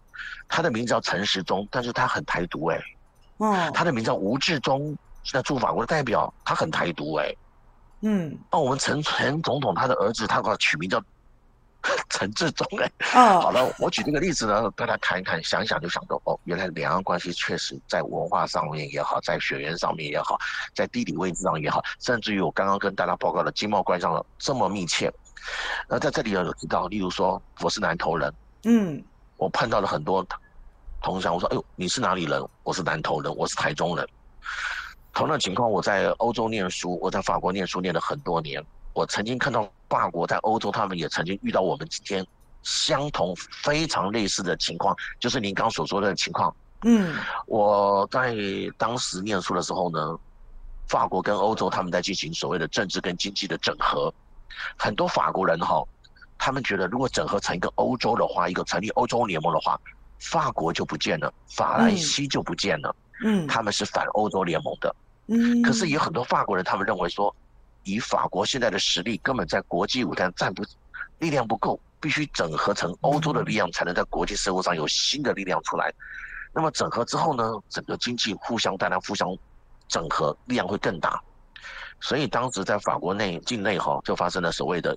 [0.47, 2.80] 他的名字叫陈时中，但是他很台独哎。
[3.39, 3.71] 嗯。
[3.73, 4.97] 他的名字叫吴志忠。
[5.23, 7.38] 现在驻法国的代表，他很台独哎、欸，
[7.99, 11.03] 嗯，那我们陈前总统他的儿子，他给他取名叫
[12.08, 20.39] 陈志忠哎，哦，好了，我举这个例子呢，大家看一看，想一想就想到哦，原来两岸关系确实在文化上面也好，在血缘上面也好，
[20.73, 25.12] 在地理位置上也好，甚至于我刚刚跟大家报告的经贸关系上这么密切。
[25.89, 29.03] 那在这里有提到，例如说我是南投人，嗯，
[29.38, 30.26] 我碰到了很多
[31.02, 32.43] 同乡，我说哎呦你是哪里人？
[32.63, 34.08] 我是南投人，我是台中人。
[35.13, 38.63] 同样的情况，我在欧洲念书，我在法国念书念了很多年。
[38.93, 42.26] 我曾经看到法国在欧洲，他们也曾经遇到我们今天
[42.63, 46.56] 相同非常类似的情况，就是您刚所说的情况。
[46.84, 48.36] 嗯，我在
[48.78, 50.19] 当时念书的时候呢，
[50.88, 54.12] 法国跟欧洲他们在进行所谓的政治跟经济的整合。
[54.78, 55.84] 很多法国人哈，
[56.38, 59.80] 他们觉得如果整合成一个欧洲的话，一个成立欧洲联盟的话，
[60.19, 62.95] 法国就不见了，法兰西就不见了。
[63.23, 64.95] 嗯，他们是反欧洲联盟的。
[65.28, 67.36] 嗯，可是有很多法国人，他们认为说，
[67.84, 70.63] 以法国现在的实力，根本在国际舞台站不
[71.19, 75.91] 力量不够，必须整合成欧洲的力量，才能在国际社会上有新的力量出来。
[76.54, 79.28] 那么整合之后呢，整个经济互相大家互相
[79.88, 81.21] 整合，力量会更大。
[82.00, 84.95] 所以当时在法国内境内哈，就发生了所谓的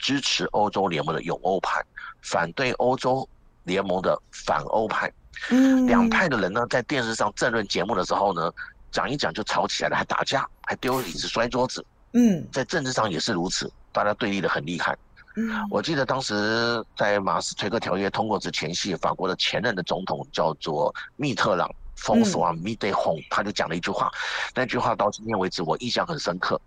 [0.00, 1.80] 支持欧洲联盟的拥欧派，
[2.22, 3.28] 反对欧洲
[3.62, 5.12] 联盟的反欧派。
[5.50, 8.50] 嗯，两派的人呢，在电视上政论节目的时候呢。
[8.92, 11.86] 讲一讲就吵起来了，还打架，还丢椅子、摔桌子。
[12.12, 14.98] 嗯，在政治上也是如此，大家对立的很厉害。
[15.36, 24.10] 嗯，我记得当时在马斯垂克条约通过之前夕，法国的前任的总统叫做密特朗 François Mitterrand，他就讲了一句话，
[24.56, 26.60] 那句话到今天为止我印象很深刻。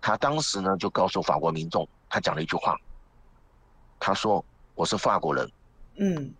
[0.00, 2.76] 他当时呢就告诉法国民众，他讲了一句话，
[4.00, 4.44] 他说
[4.74, 5.50] ：“我是法国人，
[5.98, 6.34] 嗯，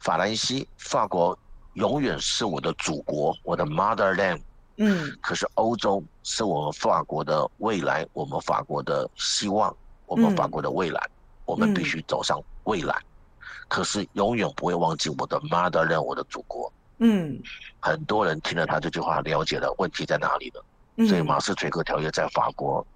[0.00, 1.38] 法兰西，法国
[1.74, 4.42] 永远是我的祖国，我的 motherland。”
[4.78, 11.12] 嗯，可是欧洲是我们法国的未来，我们法国的希望，我们法国的未来，嗯、
[11.46, 12.94] 我们必须走上未来。
[12.94, 16.70] 嗯、可是永远不会忘记我的 motherland，我的祖国。
[16.98, 17.40] 嗯，
[17.80, 20.64] 很多人听了他这句话，了解了问题在哪里了。
[20.96, 22.86] 嗯、所以马斯垂克条约在法国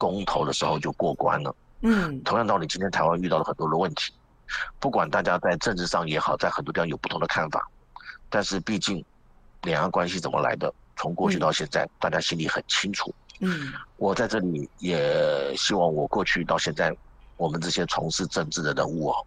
[0.00, 1.54] 公投的时候就过关了。
[1.82, 4.14] 嗯，同样道理，今天台湾遇到了很多的问题，
[4.78, 7.68] 不管大家在政治上也好，在很多地方有不同的看法，
[8.30, 9.04] 但是毕竟
[9.62, 10.72] 两岸关系怎么来的？
[10.96, 13.14] 从过去到现在，嗯、大家心里很清楚。
[13.40, 16.94] 嗯，我在这里也希望我过去到现在，
[17.36, 19.26] 我们这些从事政治的人物哦，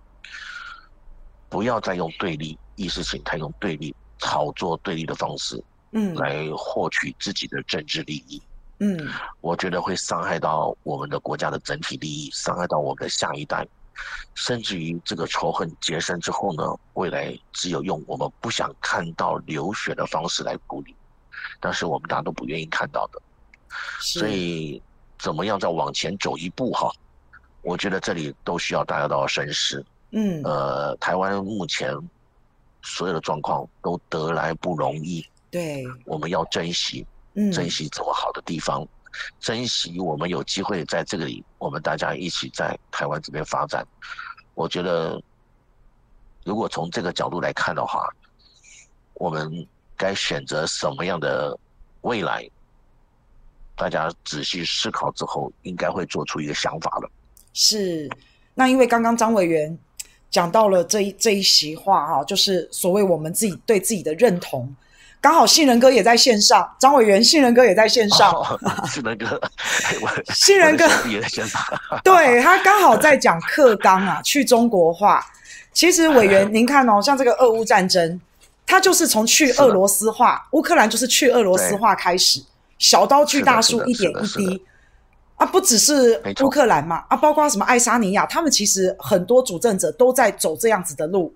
[1.50, 8.40] 不要再用对立意识形态、用对立炒作对立的方式，嗯，来获取自己的政治利益。
[8.40, 8.53] 嗯，
[9.42, 13.68] 我觉得会伤害到我们的国家的整体利益，伤害到我们的下一代，
[14.36, 20.96] 甚至于这个仇恨结深之后呢，未来只有用我们不想看到流血的方式来鼓励。
[21.60, 23.22] 但是我们大家都不愿意看到的，
[24.00, 24.82] 所以
[25.20, 26.92] 怎么样再往前走一步哈？
[27.62, 29.86] 我觉得这里都需要大家都要深思。
[30.12, 31.92] 嗯，呃，台湾目前
[32.82, 37.06] 所有的状况都得来不容易，对，我们要珍惜，
[37.52, 38.88] 珍惜这么好的地方，
[39.40, 43.86] 珍惜我们有机会在这里，我们大家一起在台湾这边发展。
[44.54, 45.22] 我觉得，
[46.44, 48.08] 如果从这个角度来看的话，
[49.14, 49.68] 我们。
[49.96, 51.58] 该选择什么样的
[52.02, 52.50] 未来？
[53.76, 57.10] 大家仔细思考之后，应该会做出一个想法了。
[57.54, 58.10] 是，
[58.56, 59.78] 那因为刚刚张委员
[60.32, 64.76] 讲到了这一这一席话哈，就是所谓我们自己对自己的认同。
[65.24, 68.30] 刚好杏仁哥也在线上，张委员，杏仁哥也在线上。
[68.34, 69.42] 哦、杏仁哥，
[70.34, 71.62] 杏仁哥也在线上。
[72.04, 75.26] 对，他刚好在讲课纲啊，去中国化。
[75.72, 78.20] 其实委员，您看哦，像这个俄乌战争。
[78.66, 82.42] 他就是从去俄罗斯化，乌克兰就是去俄罗斯化开始，
[82.80, 84.66] 小刀锯大树，一点一滴
[85.36, 91.34] 啊，不只是乌克兰嘛，啊，包括什么爱沙尼亚，他们其实很多主政者都在走这样子的路。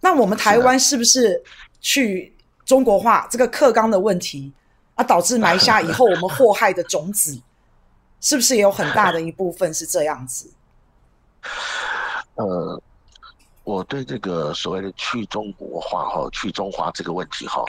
[0.00, 1.42] 那我们台湾是不是
[1.80, 2.32] 去
[2.66, 4.52] 中国化这个课纲的问题
[4.96, 7.40] 啊，导致埋下 以后我们祸害的种子，
[8.20, 10.52] 是不是也有很大的一部分是这样子？
[12.34, 12.82] 呃。
[13.64, 17.64] 我对这个所谓的去中国化哈、去中华这个问题哈，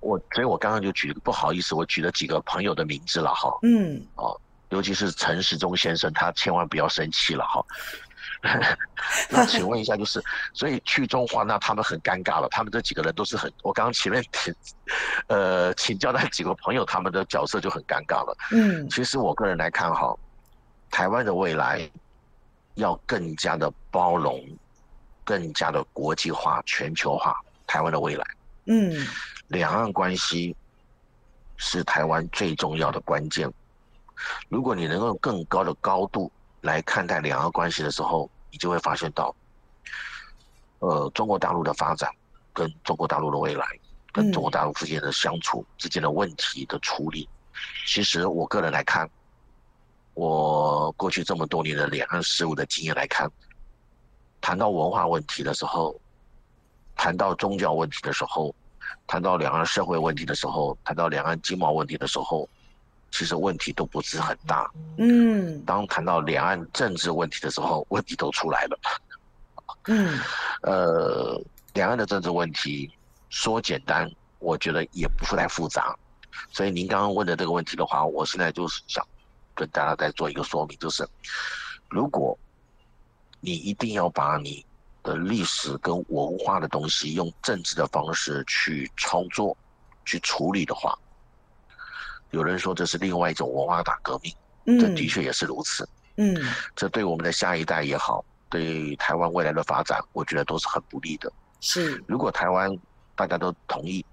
[0.00, 3.48] 我所以我刚刚就举，不好意思，我举了几个朋友的名字了哈。
[3.62, 4.06] 嗯。
[4.16, 7.64] 哦，尤其是陈时中先生，他千万不要生气了哈。
[9.30, 12.48] 那请问一下，就是所以去中化，那他们很尴尬了。
[12.50, 14.54] 他们这几个人都是很，我刚刚前面请
[15.28, 18.36] 呃请教那几个朋友，他们的角色就很尴尬了。
[18.52, 18.88] 嗯。
[18.90, 20.14] 其实我个人来看哈，
[20.90, 21.90] 台湾的未来
[22.74, 24.44] 要更加的包容。
[25.26, 27.34] 更加的国际化、全球化，
[27.66, 28.26] 台湾的未来。
[28.66, 28.92] 嗯，
[29.48, 30.54] 两岸关系
[31.56, 33.50] 是台湾最重要的关键。
[34.50, 36.30] 如果你能够更高的高度
[36.60, 39.34] 来看待两岸关系的时候，你就会发现到，
[40.78, 42.08] 呃，中国大陆的发展，
[42.52, 43.66] 跟中国大陆的未来，
[44.12, 47.28] 跟中国大陆之间的相处之间的问题的处理，
[47.84, 49.10] 其实我个人来看，
[50.14, 53.28] 我过去这么多年的两岸事务的经验来看。
[54.40, 56.00] 谈到文化问题的时候，
[56.94, 58.54] 谈到宗教问题的时候，
[59.04, 62.48] 谈到两岸社会问题的时候，谈到两岸经贸问题的时候，
[63.14, 64.68] 其实问题都不是很大。
[64.98, 65.62] 嗯。
[65.64, 68.78] 当谈到两岸政治问题的时候，问题都出来了。
[69.84, 70.18] 嗯。
[70.62, 71.40] 呃，
[71.74, 72.90] 两岸的政治问题
[73.30, 75.96] 说简单，我觉得也不是太复杂。
[76.50, 79.06] 所以您刚刚问的这个问题的话，我现在就是想
[79.54, 81.08] 跟大家再做一个说明，就是
[81.88, 82.36] 如果。
[83.46, 84.64] 你一定要把你
[85.02, 89.54] 的历史跟文化的东西用政治的方式去操作、
[90.06, 90.98] 去处理的话，
[92.34, 95.88] 有人说这是另外一种文化大革命，这的确也是如此。
[96.16, 96.36] 嗯，
[96.74, 101.32] 这对我们的下一代也好，对台湾未来的发展，我觉得都是很不利的。
[101.60, 102.76] 是，如果台湾
[103.14, 104.04] 大家都同意，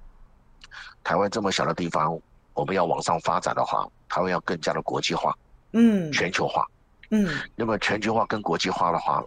[1.03, 2.17] 台湾这么小的地方，
[2.53, 5.35] 我们要往上发展的话，台湾要更加的国际化，
[5.73, 6.65] 嗯，全球化。
[7.09, 9.23] 嗯，那么全球化跟国际化的话，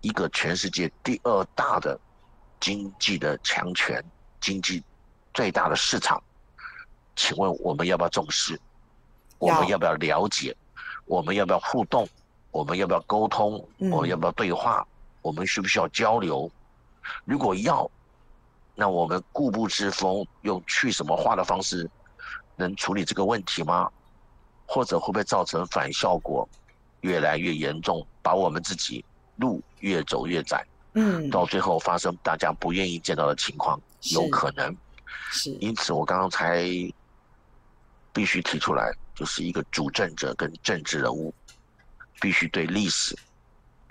[0.00, 1.98] 一个全世界第二大的
[2.60, 4.04] 经济的强权，
[4.40, 4.82] 经济
[5.32, 6.22] 最大的市场，
[7.16, 8.58] 请问我们要不要重视？
[9.38, 10.56] 我们要不要了解？
[11.06, 12.08] 我们要不要互动？
[12.50, 13.66] 我们要不要沟通？
[13.78, 14.86] 我们要不要对话？
[15.22, 16.50] 我们需不需要交流？
[17.24, 17.90] 如果要，
[18.74, 21.88] 那我们固步自封，用去什么化的方式，
[22.56, 23.90] 能处理这个问题吗？
[24.66, 26.48] 或者会不会造成反效果？
[27.00, 29.02] 越来越严重，把我们自己
[29.36, 33.80] 路越走越窄，嗯，到最后发生大家不愿意见到的情况，
[34.12, 34.76] 有可能，
[35.30, 35.50] 是。
[35.60, 36.62] 因此，我刚刚才
[38.12, 41.32] 必须提出来，就是一个主政者跟政治人物，
[42.20, 43.16] 必须对历史、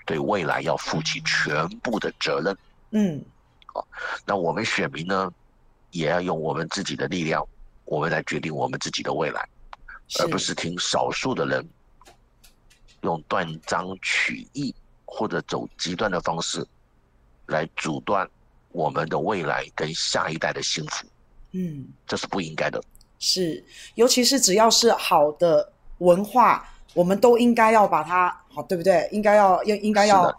[0.04, 2.56] 对未来要负起全部的责任，
[2.90, 3.24] 嗯，
[3.66, 3.86] 好，
[4.26, 5.32] 那我们选民呢，
[5.90, 7.46] 也要用我们自己的力量，
[7.84, 9.48] 我们来决定我们自己的未来，
[10.20, 11.68] 而不是听少数的人。
[13.02, 14.74] 用断章取义
[15.06, 16.62] 或者走极端的方式
[17.46, 18.28] 来阻断
[18.72, 21.06] 我们的未来跟下一代的幸福，
[21.52, 22.78] 嗯，这是不应该的。
[23.20, 23.62] 是，
[23.94, 29.08] 尤其是只要是好的文化，我们都应该要把它好，对不对？
[29.12, 30.36] 应该要要应该要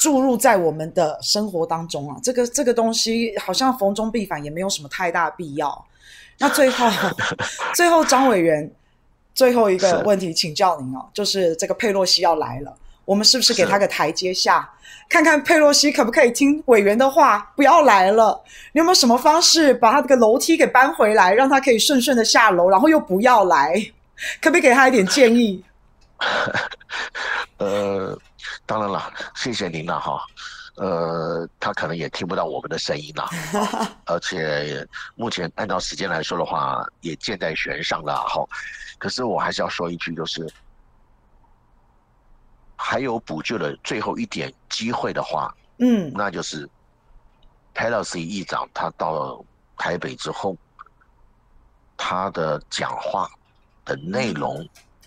[0.00, 2.20] 注入在我们的生活当中啊。
[2.22, 5.84] 这个这个东西好像逢中必反，也没有什么太大必要。
[6.38, 6.86] 那最后
[7.74, 8.70] 最后张委员。
[9.34, 12.76] 最后一个问题请教您哦，就是这个佩洛西要来了，
[13.08, 14.70] 我们是不是给他个台阶下，
[15.08, 18.38] 看看佩洛西可不可以听委员的话，不要来了？
[18.72, 23.74] 你有没有什么方式把他这个楼梯给搬回来，让他可以顺顺的下楼，然后又不要来？
[24.42, 25.64] 可不可以给他一点建议？
[27.56, 28.14] 呃，
[28.66, 30.20] 当然了，谢谢您了哈。
[30.76, 33.26] 呃，他可能也听不到我们的声音了，
[34.04, 38.44] 而且目前按照时间来说的话，也箭在弦上了哈。
[38.98, 40.46] 可是我还是要说一句，就是
[42.78, 46.66] 还有补救的最后一点机会的话，嗯，那就是
[47.74, 49.44] 佩洛西议长他到
[49.76, 50.56] 台北之后，
[51.96, 53.28] 他的讲话
[53.84, 54.66] 的内容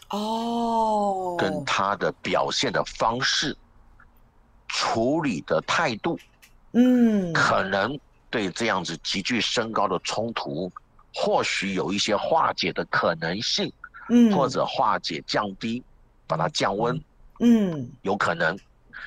[0.09, 3.57] 哦，跟他的表现的方式、
[4.67, 6.19] 处理的态度，
[6.73, 7.97] 嗯，可能
[8.29, 10.69] 对这样子急剧升高的冲突，
[11.15, 13.71] 或许有一些化解的可能性。
[14.13, 15.81] 嗯，或者化解、降低，
[16.27, 17.01] 把它降温，
[17.41, 18.57] 嗯，有可能，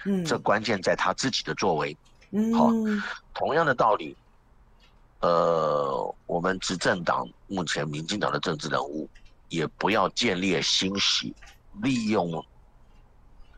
[0.04, 1.96] 嗯，这关键在他自己的作为，
[2.32, 2.68] 嗯，好，
[3.32, 4.16] 同样的道理，
[5.20, 9.08] 呃，我们执政党目前民进党的政治人物，
[9.48, 11.34] 也不要建立欣喜，
[11.82, 12.44] 利用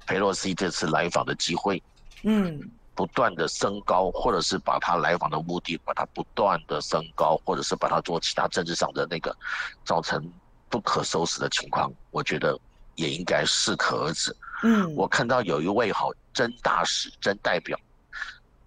[0.07, 1.83] 裴洛西这次来访的机会，
[2.23, 9.37] 嗯，不断的升高，或者是把他来访的目的，把它不断的升高，或者是把它做其他政治上的那个，
[9.85, 10.33] 造成。
[10.69, 12.59] 不可收拾的情况，我觉得
[12.97, 14.37] 也应该适可而止。
[14.63, 17.79] 嗯，我看到有一位哈曾大使、曾代表，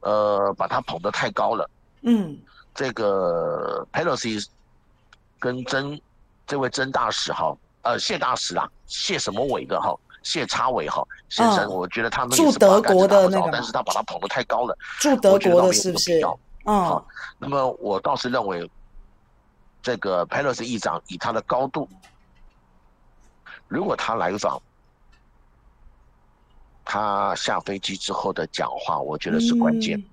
[0.02, 1.68] 呃，把他捧得太高了。
[2.02, 2.38] 嗯，
[2.76, 4.46] 这个 Pelosi
[5.40, 6.00] 跟曾
[6.46, 16.22] 这位曾大使哈，呃，谢大使啊，谢什么伟的哈，谢插伟哈先生，我觉得他们驻德国的那个，但是他把他捧得太高了，驻德国的是不是？
[16.66, 17.08] 嗯，好，
[17.40, 18.70] 那么我倒是认为，
[19.82, 21.90] 这个 Pelosi 议长以他的高度，
[23.68, 24.62] 如果他来访。
[26.92, 30.04] 他下飞机之后的讲话，我觉得是关键。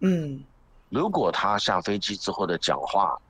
[0.00, 0.42] 嗯，
[0.88, 3.20] 如果他下飞机之后的讲话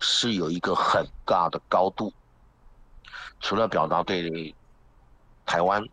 [0.00, 2.10] 是有一个很大的高度，
[3.38, 4.54] 除了表达对
[5.44, 5.86] 台湾、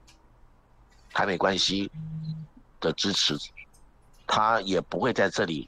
[1.11, 1.91] 台美关系
[2.79, 3.37] 的支持，
[4.25, 5.67] 他也不会在这里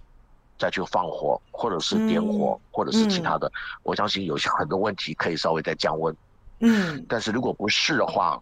[0.57, 3.51] 再去放火，或者是点火，或者是其他的。
[3.83, 6.15] 我相信有些很多问题可以稍微再降温。
[6.59, 8.41] 嗯，但是如果不是的话，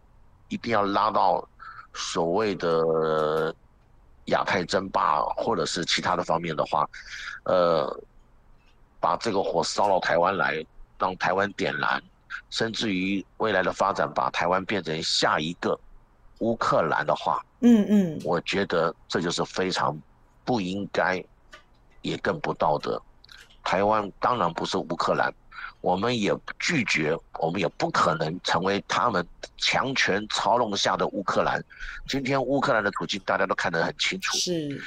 [0.54, 1.44] 一定要拉到
[1.96, 3.54] 所谓的
[4.26, 6.88] 亚太争霸，或者是其他的方面的话，
[7.46, 8.00] 呃，
[9.00, 10.64] 把这个火烧到台湾来，
[11.00, 12.00] 让台湾点燃，
[12.52, 15.78] 甚至于未来的发展，把台湾变成下一个
[16.40, 20.00] 乌克兰的话，嗯嗯，我觉得这就是非常
[20.46, 21.24] 不应该，
[22.04, 23.02] 也更不道德。
[23.64, 25.34] 台湾当然不是乌克兰。
[25.84, 29.28] 我们也拒绝，我们也不可能成为他们
[29.58, 31.62] 强权操弄下的乌克兰。
[32.08, 34.38] 今天乌克兰的处境大家都看得很清楚。
[34.38, 34.82] 是，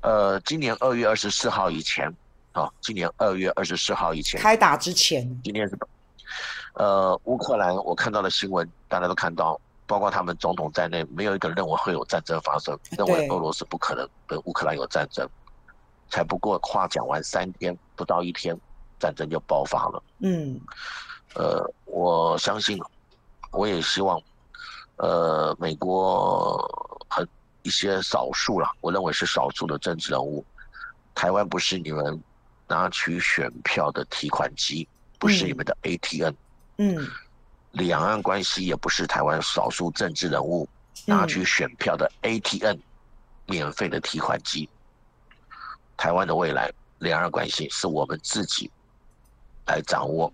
[0.00, 2.10] 呃，今年二月二十四号以前，
[2.52, 5.78] 啊，今年二月二十四号以前，开打之前，今天是，
[6.72, 15.28] 呃，乌克兰我看到的新闻，大家都看到，包括他们总统在内，没有一个人认为会有战争发生，认为俄罗斯不可能跟乌克兰有战争。
[16.08, 18.58] 才不过话讲完三天，不到一天。
[18.98, 20.02] 战争就爆发了。
[20.20, 20.60] 嗯，
[21.34, 22.78] 呃，我相信，
[23.52, 24.20] 我也希望，
[24.96, 26.56] 呃，美国
[27.08, 27.26] 和
[27.62, 30.44] 一些少数啦，我认为是少数的政治人物，
[31.14, 32.22] 台湾不是你们
[32.66, 34.88] 拿取选票的提款机，
[35.18, 36.34] 不是你们的 ATM。
[36.78, 37.08] 嗯，
[37.72, 40.68] 两岸关系也不是台湾少数政治人物
[41.06, 42.78] 拿取选票的 ATM，
[43.46, 44.68] 免费的提款机。
[45.96, 48.70] 台湾的未来，两岸关系是我们自己。
[49.68, 50.32] 来掌握，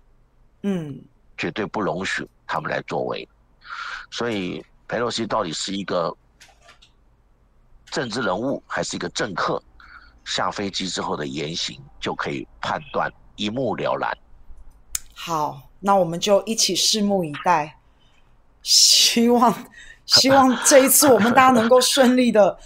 [0.63, 0.99] 嗯，
[1.37, 3.27] 绝对不容许他们来作为，
[4.09, 6.15] 所以佩洛西到底是一个
[7.91, 9.61] 政治人物还是一个政客？
[10.23, 14.17] 下飞机之后的言行就可以判断一目了然。
[15.13, 17.77] 好，那我们就一起拭目以待，
[18.63, 19.53] 希望
[20.07, 22.57] 希望这一次我们大家能够顺利的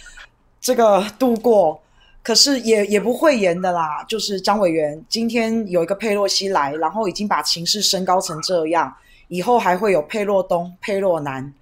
[0.58, 1.82] 这个度过。
[2.30, 8.94] 可是也也不会言的啦，就是张委员今天有一个佩洛西来，然后已经把情势升高成这样，
[9.26, 11.52] 以后还会有佩洛东、佩洛南，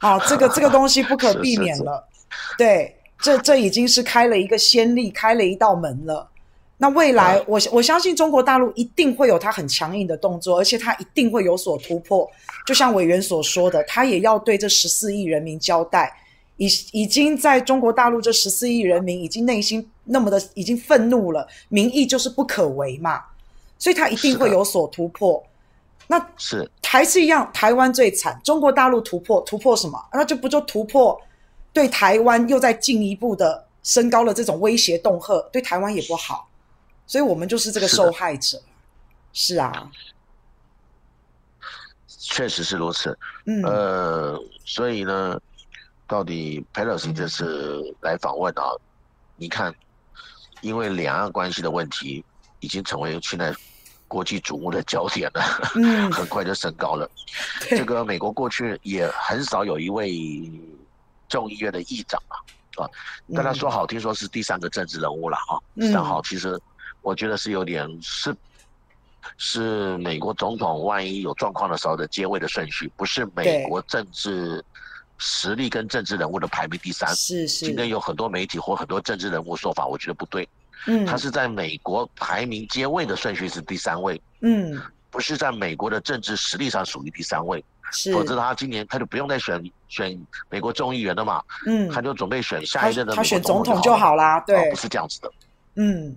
[0.00, 2.06] 啊，这个 这个东西不可避免了。
[2.58, 6.28] 对，这这已经是开了一个先例，开了一道门了。
[6.76, 12.30] 那未来我我相信中国大陆一定会有他很强硬的动作，而且他一定会有所突破。
[12.66, 16.12] 就像委员所说的，他也要对这十四亿人民交代。
[16.56, 23.22] 已已经在中国大陆这十四亿人民已经内心那么的已经愤怒了，民意就是不可为嘛，
[23.78, 25.44] 所以他一定会有所突破。
[26.06, 29.98] 那是还是一样，台湾最惨，中国大陆突破突破什么？
[30.12, 31.20] 那就不就突破
[31.72, 36.48] 对台湾又再进一步的升高了这种威胁恫吓，对台湾也不好，
[37.06, 38.62] 所以我们就是这个受害者。
[39.32, 39.90] 是，是啊，
[42.06, 43.18] 确实是如此。
[43.46, 45.40] 嗯，呃，所以呢。
[46.14, 48.70] 到底佩洛西这次来访问啊？
[49.34, 49.74] 你看，
[50.60, 52.24] 因为两岸关系的问题
[52.60, 53.52] 已经成为现在
[54.06, 55.42] 国际瞩目的焦点了，
[55.74, 57.10] 嗯， 很快就升高了。
[57.68, 60.08] 这个美国过去也很少有一位
[61.28, 62.38] 众议院的议长啊，
[62.84, 62.90] 啊，
[63.34, 65.60] 大家说好听说是第三个政治人物了哈，
[65.92, 66.56] 但好其实
[67.02, 68.32] 我觉得是有点是
[69.36, 74.64] 是美国总统万一有状况的时候的接位的顺序，不是美国政治。
[75.18, 77.66] 实力跟政治人物的排名第三，是是。
[77.66, 80.48] 今天有很多媒体或很多政治人物说法，我觉得不对。
[80.86, 84.20] 嗯，他是在美国排名接位的顺序是第三位。
[84.40, 84.78] 嗯，
[85.10, 87.64] 不是在美国的政治实力上属于第三位。
[87.92, 91.42] 是，否则他今年他就不用再选选美国众议员了嘛。
[91.66, 93.14] 嗯，他就准备选下一任的。
[93.14, 94.40] 他选总统就好啦。
[94.40, 95.30] 对，不是这样子的。
[95.76, 96.14] 嗯，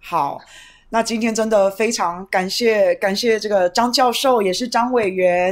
[0.00, 0.40] 好，
[0.88, 5.36] 那今天真的非常感谢感谢这个张教授，也是张委员。